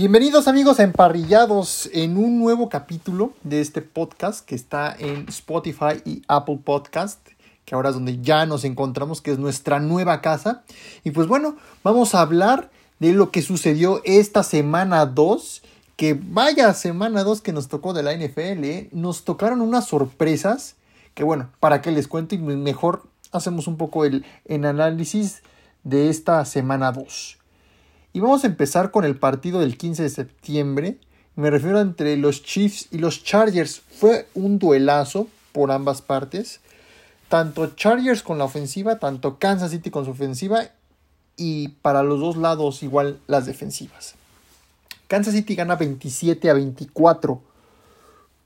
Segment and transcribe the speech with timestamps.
[0.00, 6.00] Bienvenidos amigos a Emparrillados en un nuevo capítulo de este podcast que está en Spotify
[6.06, 7.20] y Apple Podcast,
[7.66, 10.62] que ahora es donde ya nos encontramos, que es nuestra nueva casa.
[11.04, 15.60] Y pues bueno, vamos a hablar de lo que sucedió esta semana 2,
[15.96, 18.88] que vaya semana 2 que nos tocó de la NFL, ¿eh?
[18.92, 20.76] nos tocaron unas sorpresas,
[21.12, 25.42] que bueno, para que les cuento y mejor hacemos un poco el, el análisis
[25.84, 27.39] de esta semana 2.
[28.12, 30.98] Y vamos a empezar con el partido del 15 de septiembre.
[31.36, 33.80] Me refiero entre los Chiefs y los Chargers.
[33.80, 36.60] Fue un duelazo por ambas partes.
[37.28, 40.70] Tanto Chargers con la ofensiva, tanto Kansas City con su ofensiva.
[41.36, 44.16] Y para los dos lados igual las defensivas.
[45.06, 47.40] Kansas City gana 27 a 24.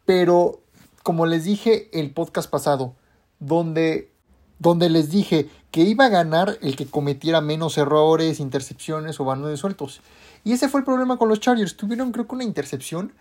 [0.05, 0.60] Pero
[1.02, 2.94] como les dije el podcast pasado,
[3.38, 4.10] donde
[4.58, 9.60] donde les dije que iba a ganar el que cometiera menos errores, intercepciones o balones
[9.60, 10.00] sueltos.
[10.44, 11.77] Y ese fue el problema con los Chargers.
[11.77, 13.12] Tuvieron creo que una intercepción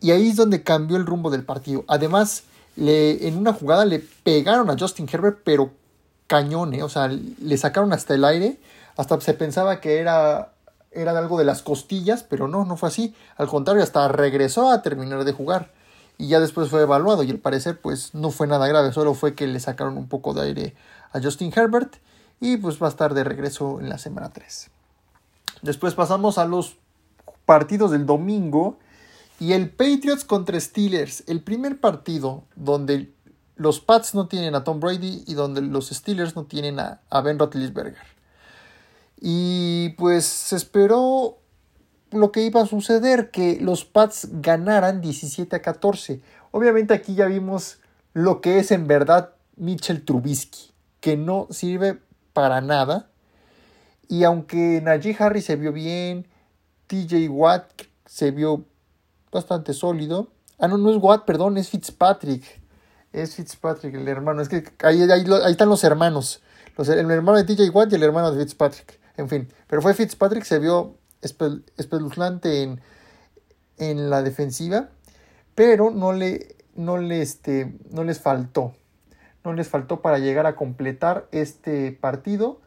[0.00, 1.84] y ahí es donde cambió el rumbo del partido.
[1.88, 2.44] Además,
[2.76, 5.70] le, en una jugada le pegaron a Justin Herbert, pero
[6.26, 6.82] cañone, ¿eh?
[6.82, 8.58] o sea, le sacaron hasta el aire,
[8.96, 10.52] hasta se pensaba que era,
[10.90, 13.14] era algo de las costillas, pero no, no fue así.
[13.36, 15.70] Al contrario, hasta regresó a terminar de jugar
[16.18, 19.34] y ya después fue evaluado y al parecer pues no fue nada grave, solo fue
[19.34, 20.74] que le sacaron un poco de aire
[21.12, 21.96] a Justin Herbert
[22.40, 24.70] y pues va a estar de regreso en la semana 3.
[25.62, 26.76] Después pasamos a los
[27.44, 28.78] partidos del domingo
[29.38, 33.12] y el Patriots contra Steelers, el primer partido donde
[33.56, 37.38] los Pats no tienen a Tom Brady y donde los Steelers no tienen a, Ben
[37.38, 38.16] Roethlisberger.
[39.18, 41.38] Y pues se esperó
[42.10, 46.20] lo que iba a suceder, que los Pats ganaran 17 a 14.
[46.50, 47.78] Obviamente aquí ya vimos
[48.12, 51.98] lo que es en verdad Mitchell Trubisky, que no sirve
[52.32, 53.08] para nada.
[54.08, 56.26] Y aunque Najee Harris se vio bien,
[56.86, 58.64] TJ Watt se vio
[59.32, 60.28] bastante sólido.
[60.58, 62.44] Ah, no, no es Watt, perdón, es Fitzpatrick.
[63.12, 64.42] Es Fitzpatrick, el hermano.
[64.42, 66.42] Es que ahí, ahí, están los hermanos.
[66.76, 69.00] Los, el hermano de TJ Watt y el hermano de Fitzpatrick.
[69.16, 72.80] En fin, pero fue Fitzpatrick, se vio espeluznante en,
[73.78, 74.90] en la defensiva,
[75.54, 78.74] pero no, le, no, le, este, no les faltó.
[79.44, 82.60] No les faltó para llegar a completar este partido,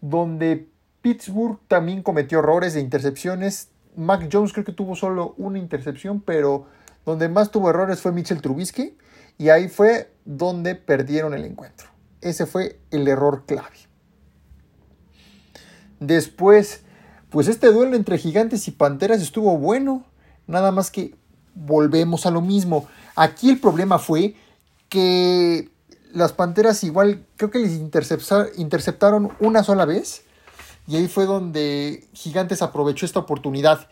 [0.00, 0.68] donde
[1.02, 3.70] Pittsburgh también cometió errores de intercepciones.
[3.96, 6.66] Mac Jones creo que tuvo solo una intercepción, pero
[7.06, 8.96] donde más tuvo errores fue Mitchell Trubisky,
[9.38, 11.88] y ahí fue donde perdieron el encuentro.
[12.20, 13.78] Ese fue el error clave.
[15.98, 16.84] Después
[17.30, 20.04] pues este duelo entre gigantes y panteras estuvo bueno.
[20.46, 21.14] Nada más que
[21.54, 22.88] volvemos a lo mismo.
[23.14, 24.34] Aquí el problema fue
[24.88, 25.70] que
[26.12, 27.72] las panteras igual creo que les
[28.56, 30.22] interceptaron una sola vez.
[30.86, 33.88] Y ahí fue donde Gigantes aprovechó esta oportunidad.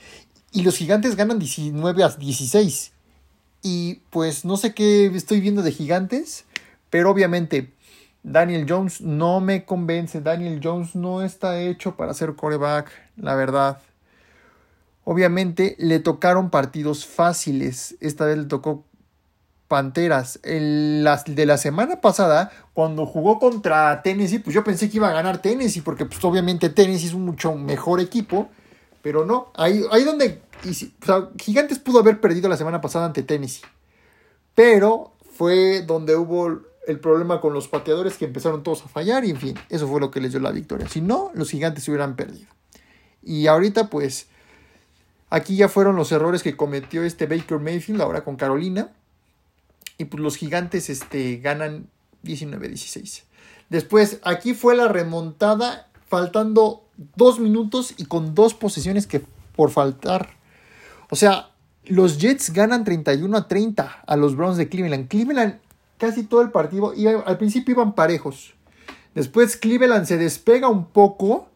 [0.50, 2.92] Y los Gigantes ganan 19 a 16.
[3.62, 6.44] Y pues no sé qué estoy viendo de Gigantes.
[6.90, 7.72] Pero obviamente
[8.22, 10.20] Daniel Jones no me convence.
[10.20, 13.78] Daniel Jones no está hecho para ser coreback, la verdad.
[15.04, 17.96] Obviamente le tocaron partidos fáciles.
[18.00, 18.84] Esta vez le tocó
[19.68, 20.40] Panteras.
[20.42, 25.12] El, de la semana pasada, cuando jugó contra Tennessee, pues yo pensé que iba a
[25.12, 28.48] ganar Tennessee, porque pues obviamente Tennessee es un mucho mejor equipo.
[29.02, 30.42] Pero no, ahí, ahí donde
[31.38, 33.62] Gigantes pudo haber perdido la semana pasada ante Tennessee.
[34.54, 39.30] Pero fue donde hubo el problema con los pateadores que empezaron todos a fallar y
[39.30, 40.88] en fin, eso fue lo que les dio la victoria.
[40.88, 42.48] Si no, los gigantes se hubieran perdido.
[43.22, 44.28] Y ahorita pues
[45.28, 48.90] aquí ya fueron los errores que cometió este Baker Mayfield ahora con Carolina.
[49.98, 51.88] Y pues los gigantes este, ganan
[52.24, 53.24] 19-16.
[53.68, 56.84] Después aquí fue la remontada faltando
[57.16, 59.22] dos minutos y con dos posesiones que
[59.54, 60.30] por faltar.
[61.10, 61.50] O sea,
[61.84, 65.08] los Jets ganan 31 a 30 a los Browns de Cleveland.
[65.08, 65.60] Cleveland
[65.98, 68.54] casi todo el partido, y al principio iban parejos.
[69.14, 71.48] Después Cleveland se despega un poco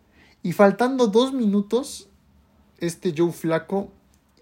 [0.42, 2.08] y faltando dos minutos,
[2.78, 3.92] este Joe Flaco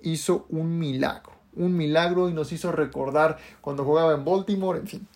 [0.03, 1.33] hizo un milagro.
[1.55, 5.09] Un milagro y nos hizo recordar cuando jugaba en Baltimore, en fin.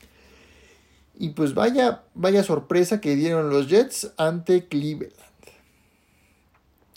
[1.17, 5.15] Y pues vaya, vaya sorpresa que dieron los Jets ante Cleveland.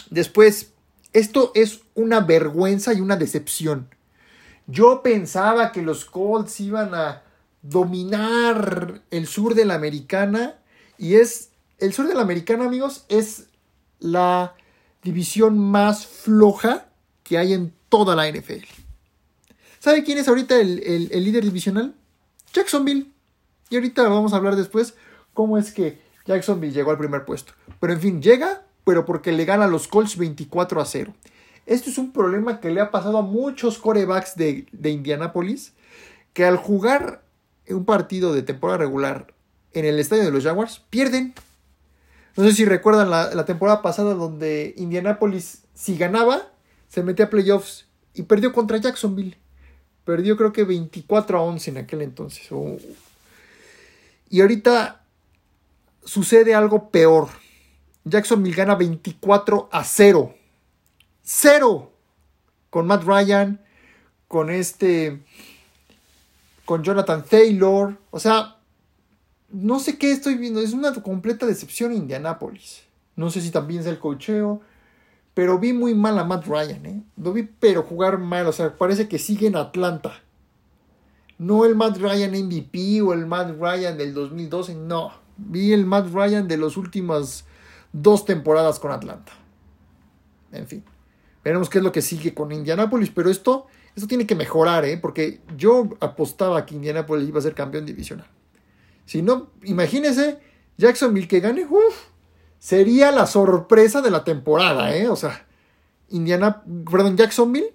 [0.10, 0.74] Después,
[1.14, 3.90] esto es una vergüenza y una decepción.
[4.66, 7.24] Yo pensaba que los Colts iban a
[7.70, 10.56] dominar el sur de la americana
[10.98, 11.50] y es
[11.80, 13.48] el sur de la americana amigos es
[14.00, 14.56] la
[15.04, 16.88] división más floja
[17.24, 18.66] que hay en toda la NFL.
[19.80, 21.94] ¿Sabe quién es ahorita el, el líder divisional?
[22.54, 23.12] Jacksonville.
[23.70, 24.96] Y ahorita vamos a hablar después
[25.34, 27.54] cómo es que Jacksonville llegó al primer puesto.
[27.80, 31.14] Pero en fin, llega, pero porque le gana a los Colts 24 a 0.
[31.66, 35.74] Esto es un problema que le ha pasado a muchos corebacks de, de Indianapolis,
[36.34, 37.22] que al jugar
[37.70, 39.34] un partido de temporada regular
[39.74, 41.34] en el estadio de los Jaguars, pierden.
[42.36, 46.52] No sé si recuerdan la, temporada pasada donde Indianapolis, si ganaba,
[46.88, 49.38] se metía a playoffs y perdió contra Jacksonville.
[50.06, 52.48] Perdió creo que 24 a 11 en aquel entonces.
[54.30, 55.04] Y ahorita
[56.04, 57.28] sucede algo peor.
[58.06, 60.34] Jacksonville gana 24 a 0.
[61.24, 61.92] 0.
[62.70, 63.62] Con Matt Ryan,
[64.28, 65.22] con este,
[66.68, 67.98] con Jonathan Taylor.
[68.12, 68.58] O sea,
[69.50, 70.60] no sé qué estoy viendo.
[70.60, 72.84] Es una completa decepción Indianapolis.
[73.16, 74.62] No sé si también es el cocheo.
[75.34, 77.04] Pero vi muy mal a Matt Ryan, ¿eh?
[77.16, 78.48] Lo vi pero jugar mal.
[78.48, 80.22] O sea, parece que sigue en Atlanta.
[81.38, 84.76] No el Matt Ryan MVP o el Matt Ryan del 2012.
[84.76, 85.14] No.
[85.38, 87.46] Vi el Matt Ryan de las últimas
[87.94, 89.32] dos temporadas con Atlanta.
[90.52, 90.84] En fin.
[91.46, 93.12] Veremos qué es lo que sigue con Indianapolis.
[93.12, 93.68] Pero esto,
[93.98, 94.96] esto tiene que mejorar, ¿eh?
[94.96, 98.28] Porque yo apostaba que Indianapolis iba a ser campeón divisional.
[99.08, 100.38] Si no, imagínese
[100.78, 101.66] Jacksonville que gane.
[101.66, 101.96] Uf,
[102.60, 105.10] sería la sorpresa de la temporada, ¿eh?
[105.10, 105.48] O sea,
[106.10, 107.74] Indiana, perdón, Jacksonville,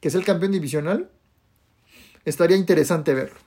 [0.00, 1.08] que es el campeón divisional,
[2.24, 3.38] estaría interesante verlo.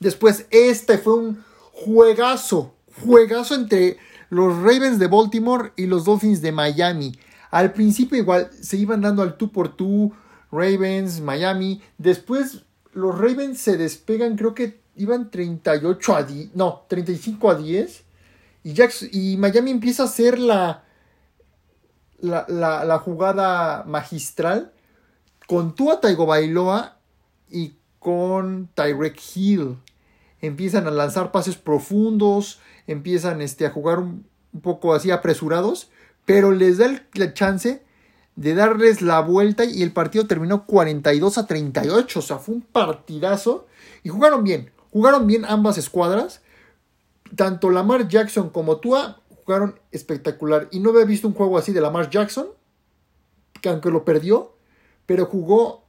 [0.00, 3.98] Después, este fue un juegazo, juegazo entre
[4.30, 7.18] los Ravens de Baltimore y los Dolphins de Miami.
[7.50, 10.14] Al principio igual se iban dando al tú por tú,
[10.54, 11.82] Ravens, Miami.
[11.98, 12.62] Después
[12.92, 18.04] los Ravens se despegan, creo que iban 38 a 10, no, 35 a 10
[18.64, 20.84] y, Miami empieza a hacer la,
[22.20, 24.72] la, jugada magistral
[25.46, 26.96] con Tua Bailoa
[27.50, 29.76] y con Tyrek Hill.
[30.40, 34.26] Empiezan a lanzar pases profundos, empiezan este, a jugar un,
[34.62, 35.90] poco así apresurados,
[36.24, 37.82] pero les da la chance
[38.36, 42.62] de darles la vuelta y el partido terminó 42 a 38, o sea, fue un
[42.62, 43.66] partidazo
[44.02, 46.40] y jugaron bien, jugaron bien ambas escuadras
[47.36, 50.68] tanto Lamar Jackson como Tua jugaron espectacular.
[50.70, 52.48] Y no había visto un juego así de Lamar Jackson,
[53.60, 54.54] que aunque lo perdió,
[55.06, 55.84] pero jugó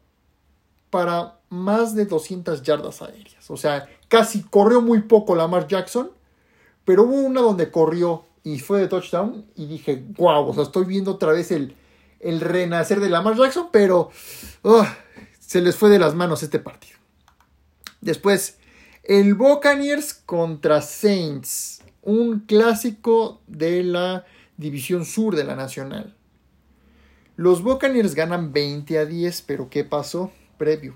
[0.89, 3.50] para más de 200 yardas aéreas.
[3.50, 6.12] O sea, casi corrió muy poco Lamar Jackson,
[6.83, 9.45] pero hubo una donde corrió y fue de touchdown.
[9.56, 11.75] Y dije, wow, o sea, estoy viendo otra vez el,
[12.25, 14.10] el renacer de Lamar Jackson, pero
[15.39, 16.98] se les fue de las manos este partido.
[18.01, 18.57] Después,
[19.04, 24.25] el Buccaneers contra Saints, un clásico de la
[24.57, 26.16] División Sur de la Nacional.
[27.36, 30.31] Los Buccaneers ganan 20 a 10, pero ¿qué pasó?
[30.57, 30.95] Previo.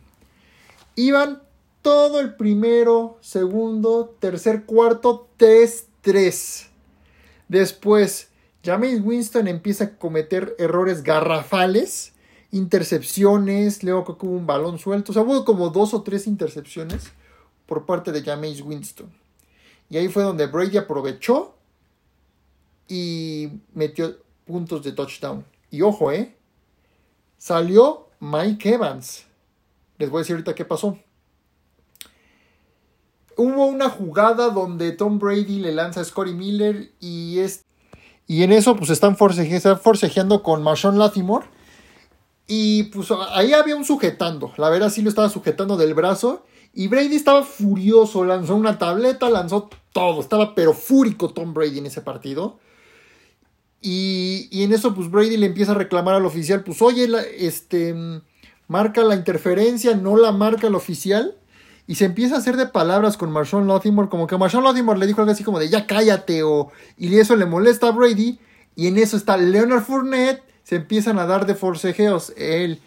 [0.96, 1.44] Iban
[1.84, 6.70] todo el primero, segundo, tercer, cuarto, 3-3.
[7.48, 8.29] Después,
[8.70, 12.14] James Winston empieza a cometer errores garrafales,
[12.52, 17.12] intercepciones, luego que hubo un balón suelto, o sea, hubo como dos o tres intercepciones
[17.66, 19.12] por parte de James Winston.
[19.90, 21.56] Y ahí fue donde Brady aprovechó
[22.88, 25.44] y metió puntos de touchdown.
[25.72, 26.36] Y ojo, ¿eh?
[27.40, 29.26] Salió Mike Evans.
[29.98, 30.96] Les voy a decir ahorita qué pasó.
[33.36, 37.66] Hubo una jugada donde Tom Brady le lanza a Scotty Miller y es...
[38.30, 41.48] Y en eso pues están, forcejeando con Marshawn Latimore.
[42.46, 44.54] Y pues ahí había un sujetando.
[44.58, 46.46] La verdad sí lo estaba sujetando del brazo.
[46.72, 51.88] Y Brady estaba furioso, lanzó una tableta, lanzó todo, estaba pero fúrico Tom Brady en
[51.88, 52.60] ese partido.
[53.82, 57.96] Y, en eso, pues Brady le empieza a reclamar al oficial, pues oye, este,
[58.68, 61.36] marca la interferencia, no la marca el oficial.
[61.90, 65.08] Y se empieza a hacer de palabras con Marshawn Latimore, como que Marshawn Latimore le
[65.08, 68.38] dijo algo así como de ya cállate, o, y eso le molesta a Brady.
[68.76, 72.80] Y en eso está Leonard Fournette, se empiezan a dar de forcejeos, él,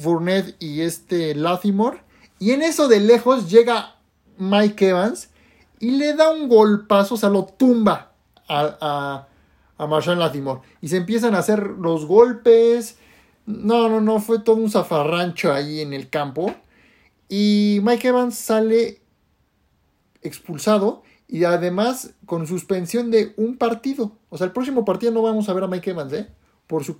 [0.00, 1.98] Fournette y este Latimore.
[2.38, 3.96] Y en eso de lejos llega
[4.38, 5.28] Mike Evans
[5.78, 8.12] y le da un golpazo, o sea, lo tumba
[8.48, 9.26] a,
[9.76, 10.62] a, Marshall Latimore.
[10.80, 12.96] Y se empiezan a hacer los golpes.
[13.44, 16.54] No, no, no, fue todo un zafarrancho ahí en el campo.
[17.34, 19.00] Y Mike Evans sale
[20.20, 24.18] expulsado y además con suspensión de un partido.
[24.28, 26.28] O sea, el próximo partido no vamos a ver a Mike Evans, ¿eh?
[26.66, 26.98] Por su,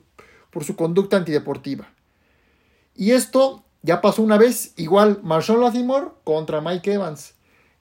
[0.51, 1.93] por su conducta antideportiva.
[2.97, 7.35] Y esto ya pasó una vez, igual, Marshall Latimore contra Mike Evans.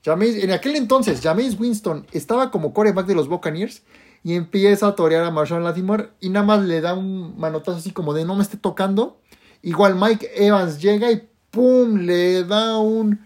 [0.04, 3.84] en aquel entonces, James Winston estaba como coreback de los Buccaneers
[4.26, 7.92] y empieza a torear a Marshall Latimore y nada más le da un manotazo así
[7.92, 9.22] como de no me esté tocando.
[9.62, 11.98] Igual Mike Evans llega y ¡pum!
[11.98, 13.20] le da un,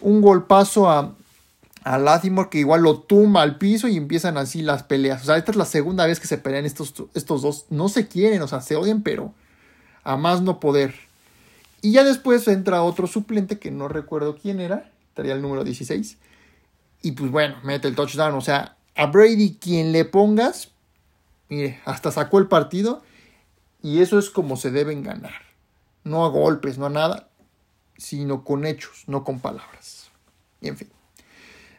[0.00, 1.14] un golpazo a,
[1.84, 5.22] a que igual lo tumba al piso y empiezan así las peleas.
[5.22, 7.66] O sea, esta es la segunda vez que se pelean estos, estos dos.
[7.70, 9.34] No se quieren, o sea, se odian, pero
[10.04, 10.94] a más no poder.
[11.82, 16.18] Y ya después entra otro suplente que no recuerdo quién era, estaría el número 16.
[17.02, 18.34] Y pues bueno, mete el touchdown.
[18.34, 20.68] O sea, a Brady quien le pongas,
[21.48, 23.02] mire, hasta sacó el partido.
[23.82, 25.32] Y eso es como se deben ganar.
[26.04, 27.29] No a golpes, no a nada,
[28.00, 30.10] sino con hechos, no con palabras.
[30.60, 30.88] Y en fin.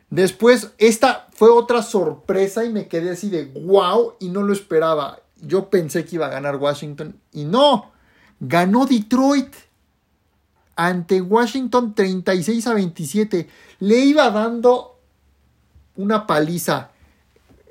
[0.09, 5.19] Después, esta fue otra sorpresa y me quedé así de wow y no lo esperaba.
[5.41, 7.91] Yo pensé que iba a ganar Washington y no,
[8.39, 9.53] ganó Detroit
[10.75, 13.49] ante Washington 36 a 27.
[13.79, 14.99] Le iba dando
[15.95, 16.91] una paliza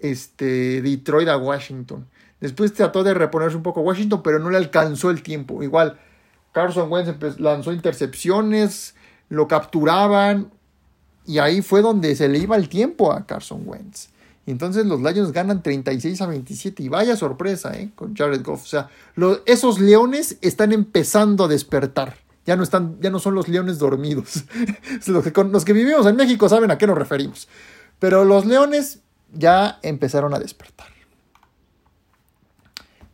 [0.01, 2.07] este, Detroit a Washington.
[2.41, 5.63] Después trató de reponerse un poco Washington, pero no le alcanzó el tiempo.
[5.63, 6.01] Igual,
[6.53, 8.95] Carson Wentz lanzó intercepciones,
[9.29, 10.51] lo capturaban,
[11.27, 14.09] y ahí fue donde se le iba el tiempo a Carson Wentz.
[14.47, 16.83] Entonces los Lions ganan 36 a 27.
[16.83, 17.91] Y vaya sorpresa, ¿eh?
[17.95, 18.65] Con Jared Goff.
[18.65, 18.89] O sea,
[19.47, 22.17] esos leones están empezando a despertar.
[22.47, 24.45] Ya no, están, ya no son los leones dormidos.
[25.07, 27.49] los, que, los que vivimos en México saben a qué nos referimos.
[27.99, 29.01] Pero los leones
[29.33, 30.89] ya empezaron a despertar.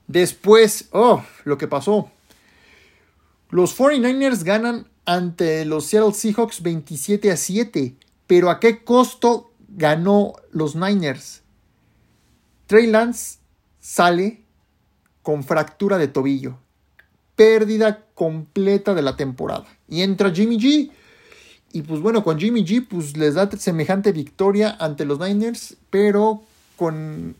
[0.06, 2.10] Después, oh, lo que pasó.
[3.50, 7.96] Los 49ers ganan ante los Seattle Seahawks 27 a 7.
[8.26, 11.42] Pero ¿a qué costo ganó los Niners?
[12.66, 13.38] Trey Lance
[13.78, 14.42] sale
[15.22, 16.58] con fractura de tobillo.
[17.36, 19.66] Pérdida completa de la temporada.
[19.88, 20.90] Y entra Jimmy G.
[21.72, 26.42] Y pues bueno, con Jimmy G pues les da semejante victoria ante los Niners, pero
[26.76, 27.36] con,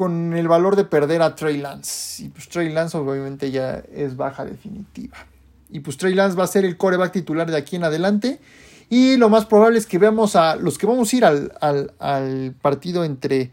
[0.00, 2.24] con el valor de perder a Trey Lance.
[2.24, 5.26] Y pues Trey Lance obviamente ya es baja definitiva.
[5.68, 8.40] Y pues Trey Lance va a ser el coreback titular de aquí en adelante.
[8.88, 13.04] Y lo más probable es que veamos a los que vamos a ir al, partido
[13.04, 13.50] entre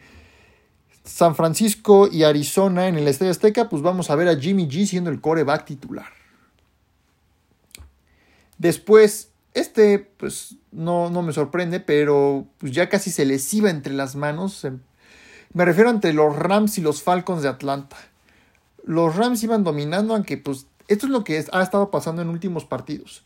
[1.03, 4.85] San Francisco y Arizona en el Estadio Azteca, pues vamos a ver a Jimmy G
[4.85, 6.07] siendo el coreback titular.
[8.57, 13.93] Después, este, pues no, no me sorprende, pero pues ya casi se les iba entre
[13.93, 14.65] las manos.
[15.57, 17.97] Me refiero entre los Rams y los Falcons de Atlanta.
[18.85, 22.63] Los Rams iban dominando, aunque pues esto es lo que ha estado pasando en últimos
[22.63, 23.23] partidos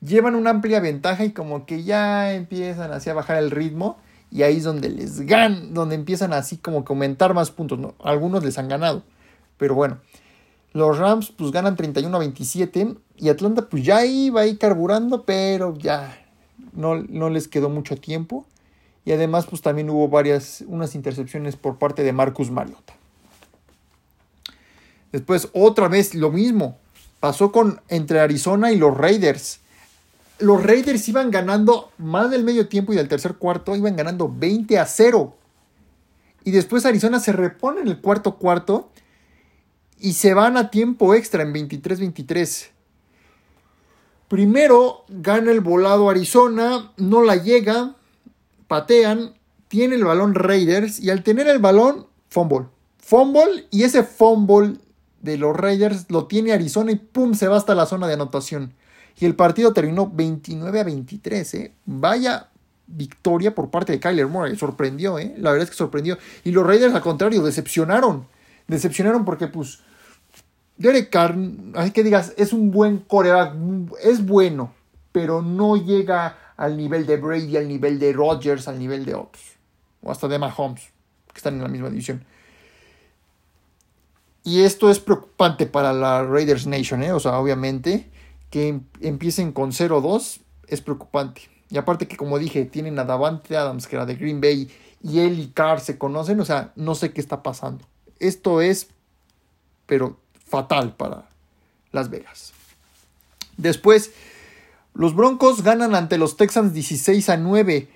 [0.00, 3.98] llevan una amplia ventaja y como que ya empiezan así a bajar el ritmo
[4.30, 7.94] y ahí es donde les ganan, donde empiezan así como que aumentar más puntos, ¿no?
[8.02, 9.02] Algunos les han ganado,
[9.56, 9.98] pero bueno,
[10.72, 15.76] los Rams pues ganan 31 a 27 y Atlanta pues ya iba ahí carburando, pero
[15.76, 16.18] ya
[16.72, 18.46] no, no les quedó mucho tiempo
[19.08, 22.92] y además pues también hubo varias, unas intercepciones por parte de Marcus Mariota.
[25.12, 26.76] Después otra vez lo mismo,
[27.18, 29.60] pasó con entre Arizona y los Raiders
[30.40, 34.78] los Raiders iban ganando más del medio tiempo y del tercer cuarto iban ganando 20
[34.78, 35.34] a 0.
[36.44, 38.90] Y después Arizona se repone en el cuarto cuarto
[39.98, 42.68] y se van a tiempo extra en 23-23.
[44.28, 47.96] Primero gana el volado Arizona, no la llega,
[48.68, 49.34] patean,
[49.66, 52.66] tiene el balón Raiders y al tener el balón, fumble.
[52.98, 54.76] Fumble y ese fumble
[55.22, 58.74] de los Raiders lo tiene Arizona y pum, se va hasta la zona de anotación.
[59.18, 61.54] Y el partido terminó 29 a 23.
[61.54, 61.72] ¿eh?
[61.86, 62.48] Vaya
[62.86, 64.56] victoria por parte de Kyler Murray.
[64.56, 65.34] Sorprendió, ¿eh?
[65.38, 66.18] La verdad es que sorprendió.
[66.44, 68.26] Y los Raiders, al contrario, decepcionaron.
[68.68, 69.80] Decepcionaron porque, pues,
[70.76, 71.36] Derek Carr,
[71.74, 73.54] así que digas, es un buen coreback,
[74.04, 74.72] es bueno,
[75.10, 79.42] pero no llega al nivel de Brady, al nivel de Rodgers, al nivel de otros.
[80.02, 80.82] O hasta de Mahomes,
[81.32, 82.24] que están en la misma división.
[84.44, 87.12] Y esto es preocupante para la Raiders Nation, ¿eh?
[87.12, 88.10] O sea, obviamente
[88.50, 91.42] que em, empiecen con 0-2 es preocupante.
[91.70, 94.70] Y aparte que como dije, tienen a Davante Adams, que era de Green Bay,
[95.02, 97.84] y él y Carr se conocen, o sea, no sé qué está pasando.
[98.18, 98.88] Esto es,
[99.86, 101.28] pero fatal para
[101.92, 102.52] Las Vegas.
[103.58, 104.12] Después,
[104.98, 107.88] los Broncos ganan ante los Texans 16 a 9,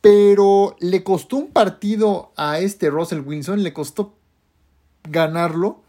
[0.00, 4.14] pero le costó un partido a este Russell Wilson, le costó
[5.02, 5.82] ganarlo,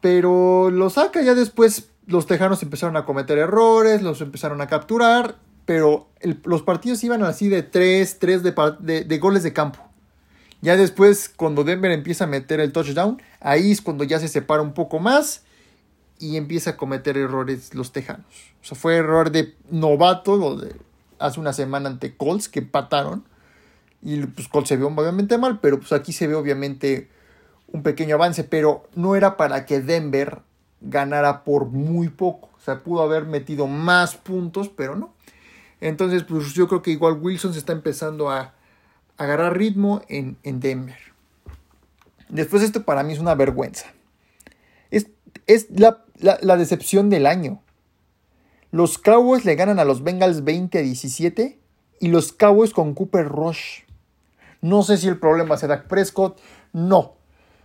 [0.00, 5.38] pero lo saca ya después los tejanos empezaron a cometer errores, los empezaron a capturar,
[5.64, 6.06] pero
[6.44, 9.80] los partidos iban así de 3, 3 de, goles de campo.
[10.62, 14.62] Ya después, cuando Denver empieza a meter el touchdown, ahí es cuando ya se separa
[14.62, 15.42] un poco más
[16.18, 18.26] y empieza a cometer errores los tejanos.
[18.62, 20.60] O sea, fue error de novato
[21.18, 23.24] hace una semana ante Colts que empataron.
[24.02, 27.08] Y pues Colts se vio obviamente mal, pero pues aquí se ve obviamente
[27.68, 30.42] un pequeño avance, pero no era para que Denver
[30.80, 32.50] ganara por muy poco.
[32.56, 35.14] O sea, pudo haber metido más puntos, pero no.
[35.80, 38.54] Entonces, pues yo creo que igual Wilson se está empezando a,
[39.18, 40.98] agarrar ritmo en, en, Denver.
[42.28, 43.86] Después esto para mí es una vergüenza.
[44.90, 45.06] Es,
[45.46, 47.62] es la, la, decepción del año.
[48.70, 51.60] Los Cowboys le ganan a los Bengals 20 a 17
[52.00, 53.82] y los Cowboys con Cooper Rush.
[54.60, 56.40] No sé si el problema será Prescott.
[56.72, 57.14] No.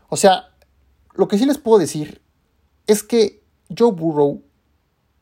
[0.09, 0.49] O sea,
[1.13, 2.21] lo que sí les puedo decir
[2.87, 3.43] es que
[3.75, 4.41] Joe Burrow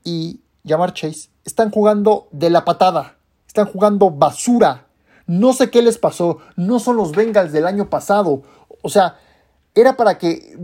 [0.04, 3.18] y Jamar Chase están jugando de la patada.
[3.48, 4.88] Están jugando basura.
[5.26, 6.40] No sé qué les pasó.
[6.56, 8.44] No son los Bengals del año pasado.
[8.82, 9.18] O sea,
[9.76, 10.56] era para que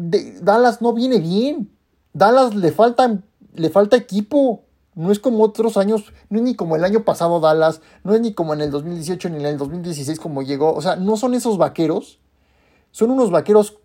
[0.41, 1.75] Dallas no viene bien.
[2.15, 3.19] Dallas le falta,
[3.53, 4.63] le falta equipo.
[4.95, 8.22] No es como otros años, no es ni como el año pasado Dallas, no es
[8.22, 10.74] ni como en el 2018 ni en el 2016 como llegó.
[10.74, 12.19] O sea, no son esos vaqueros.
[12.91, 13.77] Son unos vaqueros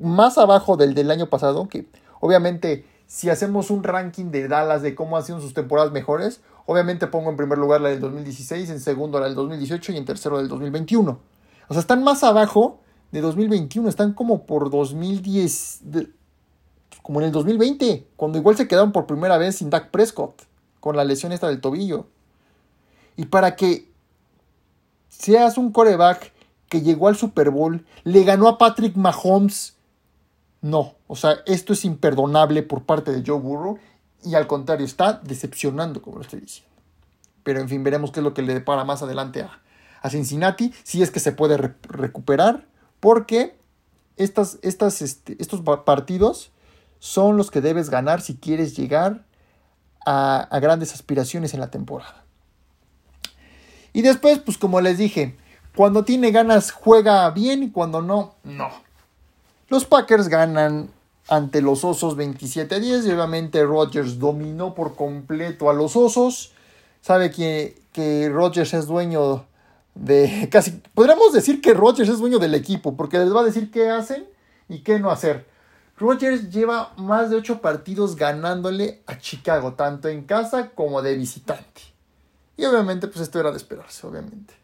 [0.00, 1.86] más abajo del del año pasado, que
[2.20, 7.06] obviamente si hacemos un ranking de Dallas de cómo han sido sus temporadas mejores, obviamente
[7.06, 10.36] pongo en primer lugar la del 2016, en segundo la del 2018 y en tercero
[10.36, 11.18] la del 2021.
[11.68, 12.80] O sea, están más abajo
[13.12, 15.80] de 2021, están como por 2010,
[17.04, 20.44] como en el 2020, cuando igual se quedaron por primera vez sin Dak Prescott,
[20.80, 22.06] con la lesión esta del tobillo.
[23.14, 23.92] Y para que
[25.10, 26.32] seas un coreback
[26.70, 29.76] que llegó al Super Bowl, le ganó a Patrick Mahomes,
[30.62, 33.78] no, o sea, esto es imperdonable por parte de Joe Burrow
[34.24, 36.72] y al contrario, está decepcionando, como lo estoy diciendo.
[37.42, 39.60] Pero en fin, veremos qué es lo que le depara más adelante a,
[40.08, 42.66] Cincinnati, si es que se puede recuperar,
[42.98, 43.58] porque
[44.16, 46.50] estas, estas, este, estos partidos
[47.04, 49.26] son los que debes ganar si quieres llegar
[50.06, 52.24] a, a grandes aspiraciones en la temporada.
[53.92, 55.36] Y después, pues como les dije,
[55.76, 58.70] cuando tiene ganas juega bien y cuando no, no.
[59.68, 60.88] Los Packers ganan
[61.28, 66.52] ante los Osos 27 a 10 y obviamente Rodgers dominó por completo a los Osos.
[67.02, 69.44] Sabe que, que Rodgers es dueño
[69.94, 73.70] de casi, podríamos decir que Rodgers es dueño del equipo porque les va a decir
[73.70, 74.26] qué hacen
[74.70, 75.52] y qué no hacer.
[75.96, 81.82] Rodgers lleva más de 8 partidos ganándole a Chicago, tanto en casa como de visitante.
[82.56, 84.54] Y obviamente, pues esto era de esperarse, obviamente.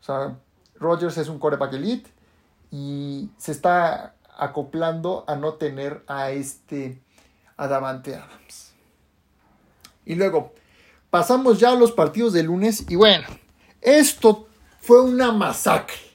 [0.00, 0.36] O sea,
[0.76, 2.10] Rodgers es un coreback elite
[2.70, 7.00] y se está acoplando a no tener a este
[7.56, 8.72] Adamante Adams.
[10.04, 10.54] Y luego,
[11.10, 13.26] pasamos ya a los partidos de lunes y bueno,
[13.80, 14.48] esto
[14.80, 16.07] fue una masacre.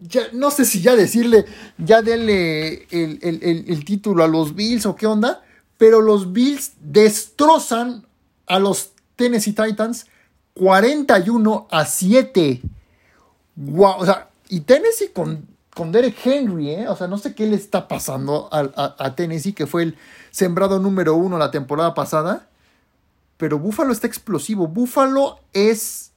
[0.00, 1.44] Ya, no sé si ya decirle,
[1.78, 3.18] ya denle el,
[3.68, 5.42] el título a los Bills o qué onda,
[5.76, 8.06] pero los Bills destrozan
[8.46, 10.06] a los Tennessee Titans
[10.54, 12.62] 41 a 7.
[13.56, 16.88] Wow, o sea, y Tennessee con con Derek Henry, ¿eh?
[16.88, 19.96] O sea, no sé qué le está pasando a, Tennessee, que fue el
[20.30, 22.48] sembrado número uno la temporada pasada.
[23.36, 24.66] Pero Buffalo está explosivo.
[24.66, 26.09] Buffalo es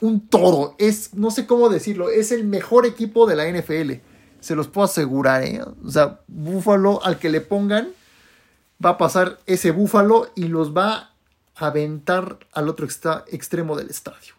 [0.00, 0.74] un toro.
[0.78, 4.00] Es, no sé cómo decirlo, es el mejor equipo de la NFL.
[4.40, 5.62] Se los puedo asegurar, ¿eh?
[5.84, 7.88] O sea, Buffalo, al que le pongan,
[8.84, 11.12] va a pasar ese Buffalo y los va
[11.56, 14.34] a aventar al otro extremo del estadio.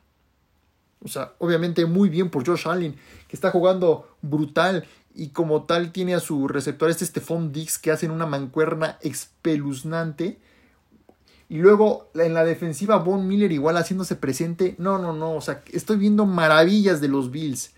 [1.04, 2.96] O sea, obviamente muy bien por Josh Allen,
[3.28, 7.92] que está jugando brutal y como tal tiene a su receptor este Stephon Dix que
[7.92, 10.40] hacen una mancuerna espeluznante.
[11.48, 14.76] Y luego en la defensiva Von Miller igual haciéndose presente.
[14.80, 15.34] No, no, no.
[15.34, 17.74] O sea, estoy viendo maravillas de los Bills.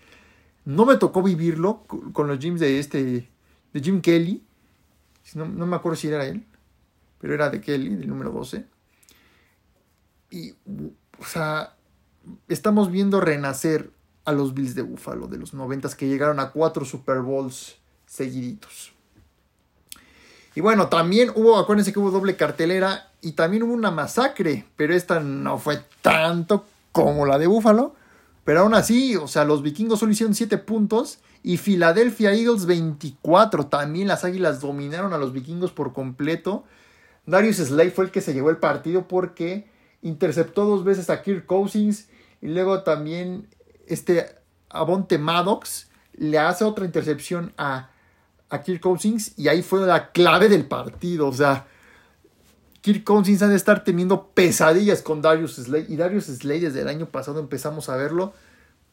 [0.64, 3.28] No me tocó vivirlo con los Jims de este.
[3.72, 4.42] de Jim Kelly.
[5.34, 6.44] No, no me acuerdo si era él.
[7.20, 8.64] Pero era de Kelly, del número 12.
[10.30, 10.52] Y.
[11.20, 11.74] O sea
[12.48, 13.90] estamos viendo renacer
[14.24, 17.76] a los Bills de Buffalo de los noventas que llegaron a cuatro Super Bowls
[18.06, 18.92] seguiditos.
[20.54, 24.94] Y bueno, también hubo, acuérdense que hubo doble cartelera y también hubo una masacre, pero
[24.94, 27.94] esta no fue tanto como la de Buffalo.
[28.44, 33.66] Pero aún así, o sea, los vikingos solo hicieron 7 puntos y Philadelphia Eagles 24.
[33.66, 36.64] También las águilas dominaron a los vikingos por completo.
[37.26, 39.68] Darius Slay fue el que se llevó el partido porque
[40.00, 42.08] interceptó dos veces a Kirk Cousins
[42.40, 43.48] y luego también
[43.86, 44.26] este
[44.70, 47.90] Avonte Maddox le hace otra intercepción a,
[48.48, 51.28] a Kirk Cousins y ahí fue la clave del partido.
[51.28, 51.66] O sea,
[52.80, 55.86] Kirk Cousins ha de estar teniendo pesadillas con Darius Slay.
[55.88, 58.32] Y Darius Slay desde el año pasado empezamos a verlo,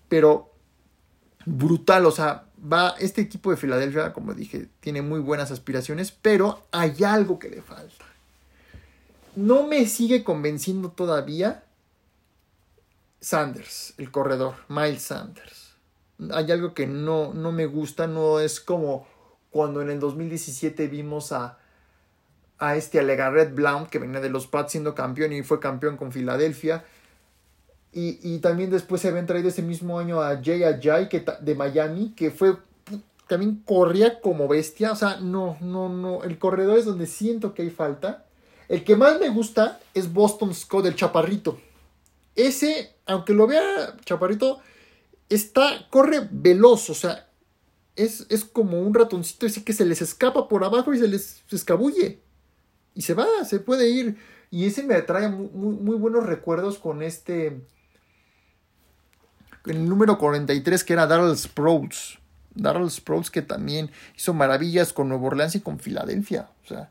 [0.10, 0.52] pero
[1.46, 2.06] brutal.
[2.06, 7.04] O sea, va este equipo de Filadelfia, como dije, tiene muy buenas aspiraciones, pero hay
[7.04, 8.06] algo que le falta.
[9.36, 11.64] No me sigue convenciendo todavía
[13.20, 15.76] Sanders, el corredor, Miles Sanders.
[16.32, 19.08] Hay algo que no, no me gusta, no es como
[19.52, 21.58] cuando en el 2017 vimos a,
[22.58, 26.12] a este Alegarret Blount que venía de los Pats siendo campeón y fue campeón con
[26.12, 26.86] Filadelfia.
[27.98, 32.14] Y, también después se habían traído ese mismo año a Jay Ajay que de Miami,
[32.14, 32.58] que fue
[33.28, 34.92] también corría como bestia.
[34.92, 36.24] O sea, no, no, no.
[36.24, 38.26] El corredor es donde siento que hay falta.
[38.68, 41.58] El que más me gusta es Boston Scott, el chaparrito.
[42.36, 44.60] Ese, aunque lo vea chaparrito,
[45.30, 46.90] está, corre veloz.
[46.90, 47.30] O sea,
[47.96, 51.44] es, es como un ratoncito ese que se les escapa por abajo y se les
[51.50, 52.25] escabulle.
[52.96, 54.18] Y se va, se puede ir.
[54.50, 57.62] Y ese me trae muy, muy buenos recuerdos con este.
[59.66, 62.20] El número 43 que era Darrell Sproutes.
[62.54, 66.50] Darrell Sproutes que también hizo maravillas con Nueva Orleans y con Filadelfia.
[66.64, 66.90] O sea,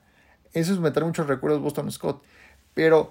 [0.52, 2.22] eso me trae muchos recuerdos Boston Scott.
[2.74, 3.10] Pero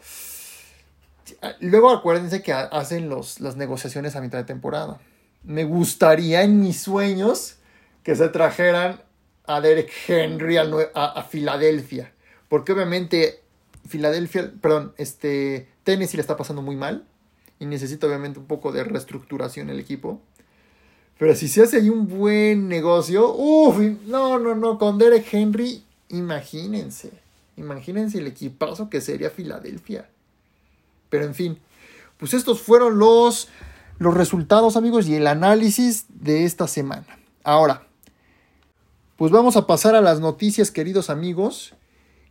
[1.59, 4.99] luego acuérdense que hacen los, las negociaciones a mitad de temporada.
[5.43, 7.57] Me gustaría en mis sueños
[8.03, 9.01] que se trajeran
[9.45, 12.12] a Derek Henry a, Filadelfia.
[12.53, 13.41] Porque obviamente
[13.87, 17.03] Filadelfia, perdón, este, Tennessee le está pasando muy mal.
[17.57, 20.21] Y necesita obviamente un poco de reestructuración el equipo.
[21.17, 25.83] Pero si se hace ahí un buen negocio, uff, no, no, no, con Derek Henry,
[26.09, 27.09] imagínense.
[27.57, 30.07] Imagínense el equipazo que sería Filadelfia.
[31.09, 31.57] Pero en fin,
[32.17, 33.49] pues estos fueron los,
[33.97, 37.17] los resultados, amigos, y el análisis de esta semana.
[37.43, 37.87] Ahora,
[39.17, 41.73] pues vamos a pasar a las noticias, queridos amigos.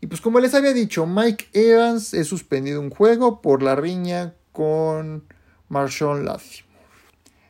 [0.03, 4.35] Y pues como les había dicho, Mike Evans es suspendido un juego por la riña
[4.51, 5.23] con
[5.69, 6.67] Marshawn Latimore.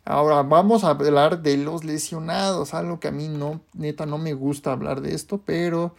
[0.05, 4.35] Ahora vamos a hablar de los lesionados, algo que a mí no, neta, no me
[4.35, 5.97] gusta hablar de esto, pero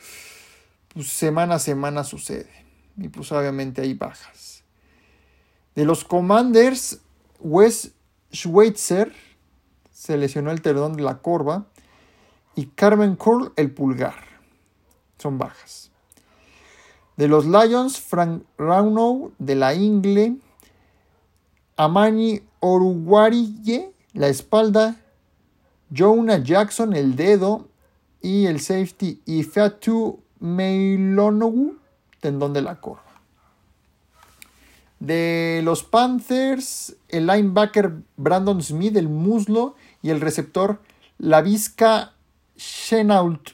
[0.94, 2.52] pues semana a semana sucede.
[2.98, 4.64] Y pues obviamente hay bajas.
[5.74, 7.00] De los Commanders,
[7.40, 7.94] Wes
[8.32, 9.12] Schweitzer
[9.92, 11.66] se lesionó el tendón de la corva
[12.56, 14.24] y Carmen Curl el pulgar.
[15.18, 15.93] Son bajas.
[17.18, 20.38] De los Lions, Frank Rauno de la ingle,
[21.76, 24.96] Amani Oruguarille la espalda,
[25.90, 27.68] Jonah Jackson el dedo
[28.22, 31.78] y el safety y Fatu Meilonogu
[32.20, 33.02] tendón de la corva.
[35.00, 40.80] De los Panthers, el linebacker Brandon Smith el muslo y el receptor
[41.18, 42.14] Lavisca
[42.56, 43.50] Shenault.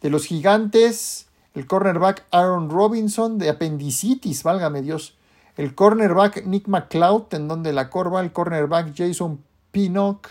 [0.00, 5.16] De los gigantes, el cornerback Aaron Robinson de apendicitis, válgame Dios.
[5.56, 8.20] El cornerback Nick McLeod, tendón de la corva.
[8.20, 10.28] El cornerback Jason Pinnock,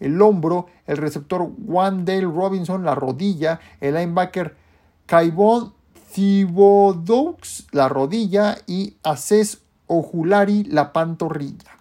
[0.00, 0.66] el hombro.
[0.86, 3.60] El receptor Wandale Robinson, la rodilla.
[3.80, 4.56] El linebacker
[5.04, 5.74] Kaibon
[6.14, 8.56] Thibodeaux, la rodilla.
[8.66, 11.78] Y Aces Ojulari, la pantorrilla.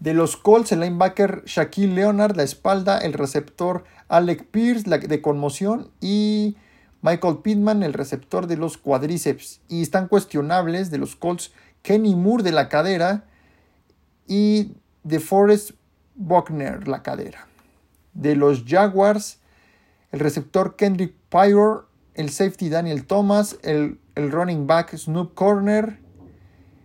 [0.00, 5.22] De los Colts, el linebacker Shaquille Leonard, la espalda, el receptor Alec Pierce, la de
[5.22, 6.56] conmoción, y
[7.02, 9.60] Michael Pittman, el receptor de los cuadríceps.
[9.68, 13.24] Y están cuestionables de los Colts Kenny Moore de la cadera
[14.26, 15.72] y de Forrest
[16.14, 17.48] Buckner, la cadera.
[18.14, 19.40] De los Jaguars,
[20.12, 21.82] el receptor Kendrick Pyre,
[22.14, 25.98] el safety Daniel Thomas, el, el running back Snoop Corner,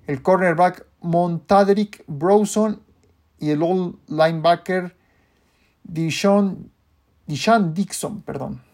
[0.08, 2.82] el cornerback Montadrick Broson
[3.39, 4.95] y el old linebacker
[5.84, 6.71] Dishon,
[7.27, 8.21] Dixon.
[8.23, 8.66] Perdón.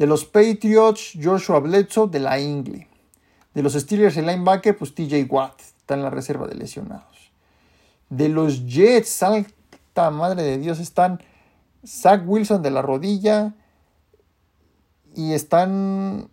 [0.00, 2.88] De los Patriots, Joshua Bledsoe de la Ingle.
[3.52, 5.60] De los Steelers, el linebacker, pues TJ Watt.
[5.60, 7.30] Está en la reserva de lesionados.
[8.08, 11.22] De los Jets, salta madre de Dios, están
[11.86, 13.52] Zach Wilson de la rodilla.
[15.14, 16.30] Y están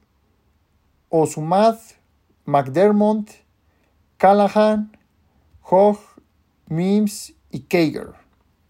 [1.09, 1.77] Osumad,
[2.45, 3.31] McDermott,
[4.15, 4.97] Callahan,
[5.61, 5.99] Hogg,
[6.67, 8.13] Mims y Kager.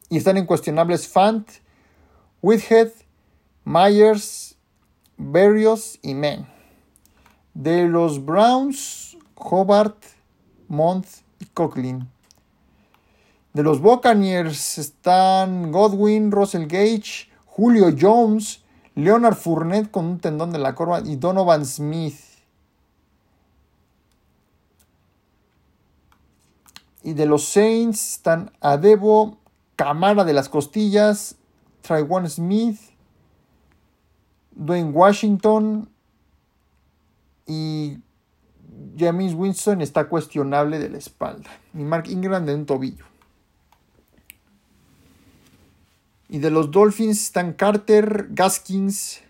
[0.09, 1.47] Y están incuestionables Fant,
[2.41, 2.89] Whithead,
[3.63, 4.56] Myers,
[5.17, 6.47] Berrios y Men.
[7.53, 9.97] De los Browns, Hobart,
[10.67, 11.07] Month
[11.39, 12.07] y Coughlin.
[13.53, 20.59] De los Buccaneers están Godwin, Russell Gage, Julio Jones, Leonard Fournette con un tendón de
[20.59, 22.19] la corva y Donovan Smith.
[27.01, 29.37] Y de los Saints están Adebo,
[29.75, 31.35] Camara de las Costillas,
[31.81, 32.79] Trywan Smith,
[34.57, 35.89] Dwayne Washington
[37.45, 37.99] y
[38.97, 41.49] James Winston está cuestionable de la espalda.
[41.73, 43.05] Y Mark Ingram de un tobillo.
[46.29, 49.21] Y de los Dolphins están Carter, Gaskins.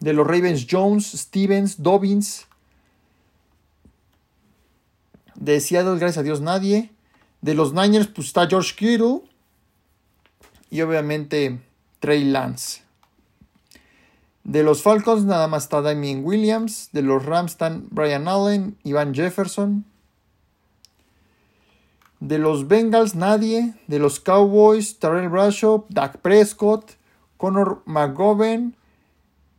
[0.00, 2.46] De los Ravens Jones, Stevens, Dobbins,
[5.36, 6.90] de gracias a Dios, nadie.
[7.40, 9.22] De los Niners, pues está George Kittle.
[10.70, 11.60] Y obviamente
[12.00, 12.85] Trey Lance.
[14.46, 16.90] De los Falcons nada más está Damien Williams.
[16.92, 19.84] De los Rams están Brian Allen, Ivan Jefferson.
[22.20, 23.74] De los Bengals nadie.
[23.88, 26.92] De los Cowboys, Terrell Bradshaw, Dak Prescott,
[27.38, 28.76] Connor McGovern,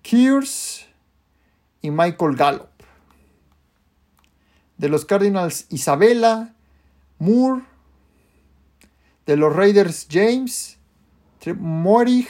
[0.03, 0.85] Kears
[1.81, 2.69] y Michael Gallup.
[4.77, 6.53] De los Cardinals, Isabella,
[7.19, 7.63] Moore.
[9.25, 10.77] De los Raiders, James,
[11.59, 12.29] Morig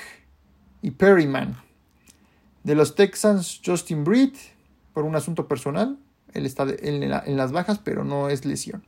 [0.82, 1.67] y Perryman.
[2.68, 4.36] De los Texans, Justin Britt,
[4.92, 5.98] por un asunto personal.
[6.34, 8.84] Él está en, las bajas, pero no es lesión.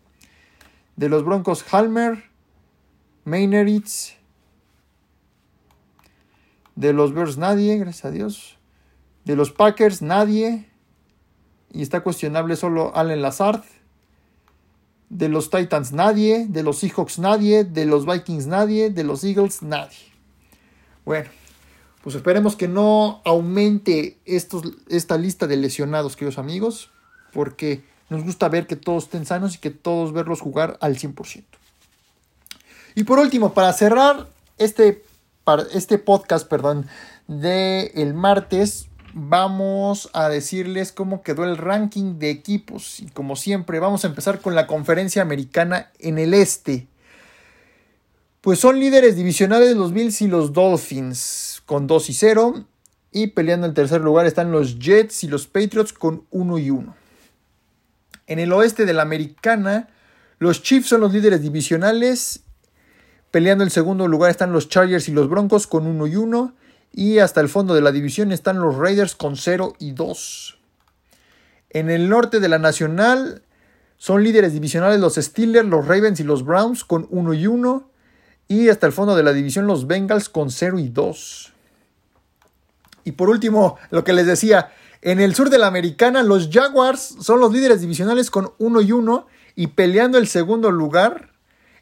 [0.98, 2.26] De los Broncos, Halmer,
[3.24, 4.18] Maineritz.
[6.76, 8.58] De los Bears, nadie, gracias a Dios.
[9.24, 10.68] De los Packers, nadie.
[11.72, 13.64] Y está cuestionable solo Allen Lazard.
[15.08, 16.48] De los Titans, nadie.
[16.50, 17.64] De los Seahawks, nadie.
[17.64, 18.90] De los Vikings, nadie.
[18.90, 19.96] De los Eagles, nadie.
[21.06, 21.30] Bueno,
[22.02, 26.92] pues esperemos que no aumente esta lista de lesionados, queridos amigos,
[27.34, 31.44] porque nos gusta ver que todos estén sanos y que todos verlos jugar al 100%.
[32.96, 35.04] Y por último, para cerrar este,
[35.74, 36.88] este podcast, perdón,
[37.28, 43.00] de el martes, vamos a decirles cómo quedó el ranking de equipos.
[43.02, 46.88] Y como siempre, vamos a empezar con la conferencia americana en el este.
[48.42, 52.66] Pues son líderes divisionales los Bills y los Dolphins con 2 y 0.
[53.12, 56.96] Y peleando en tercer lugar están los Jets y los Patriots con 1 y 1.
[58.26, 59.88] En el oeste de la americana,
[60.40, 62.42] los Chiefs son los líderes divisionales.
[63.30, 66.56] Peleando el segundo lugar están los Chargers y los Broncos con 1 y 1.
[66.92, 70.58] Y hasta el fondo de la división están los Raiders con 0 y 2.
[71.70, 73.44] En el norte de la nacional
[73.98, 77.92] son líderes divisionales los Steelers, los Ravens y los Browns con 1 y 1.
[78.48, 81.54] Y hasta el fondo de la división los Bengals con 0 y 2.
[83.10, 87.16] Y por último, lo que les decía, en el sur de la americana los Jaguars
[87.20, 91.32] son los líderes divisionales con 1 y 1 y peleando el segundo lugar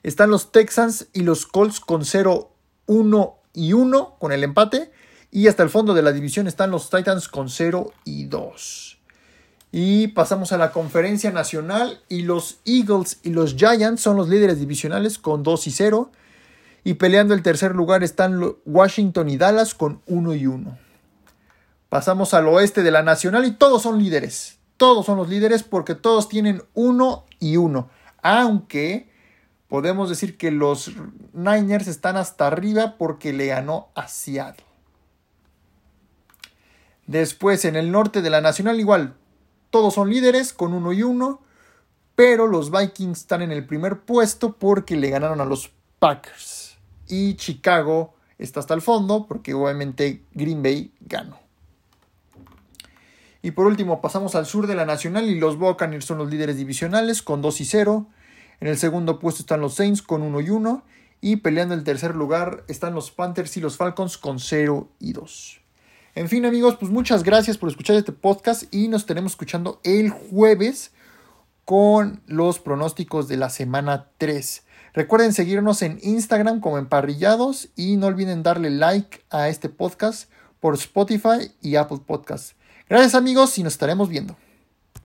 [0.04, 2.50] están los Texans y los Colts con 0,
[2.86, 4.90] 1 y 1 con el empate.
[5.30, 8.98] Y hasta el fondo de la división están los Titans con 0 y 2.
[9.74, 14.62] Y pasamos a la conferencia nacional y los Eagles y los Giants son los líderes
[14.62, 16.10] divisionales con 2 y 0.
[16.86, 20.87] Y peleando el tercer lugar están Washington y Dallas con 1 y 1.
[21.90, 24.60] Pasamos al oeste de la Nacional y todos son líderes.
[24.78, 27.90] Todos son los líderes porque todos tienen 1 y 1.
[28.22, 29.10] Aunque
[29.68, 30.92] podemos decir que los
[31.34, 34.66] Niners están hasta arriba porque le ganó a Seattle.
[37.06, 39.16] Después en el norte de la Nacional igual.
[39.70, 41.42] Todos son líderes con 1 y 1.
[42.16, 46.68] Pero los Vikings están en el primer puesto porque le ganaron a los Packers
[47.08, 51.47] y Chicago está hasta el fondo porque obviamente Green Bay ganó.
[53.48, 56.58] Y por último pasamos al sur de la Nacional y los Buccaneers son los líderes
[56.58, 58.06] divisionales con 2 y 0.
[58.60, 60.84] En el segundo puesto están los Saints con 1 y 1
[61.22, 65.62] y peleando el tercer lugar están los Panthers y los Falcons con 0 y 2.
[66.16, 70.10] En fin amigos, pues muchas gracias por escuchar este podcast y nos estaremos escuchando el
[70.10, 70.92] jueves
[71.64, 74.66] con los pronósticos de la semana 3.
[74.92, 80.30] Recuerden seguirnos en Instagram como Emparrillados y no olviden darle like a este podcast
[80.60, 82.57] por Spotify y Apple Podcasts.
[82.90, 84.38] Gracias amigos y nos estaremos viendo.